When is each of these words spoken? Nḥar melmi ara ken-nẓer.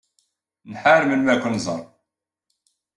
Nḥar 0.71 1.01
melmi 1.05 1.29
ara 1.31 1.41
ken-nẓer. 1.43 1.83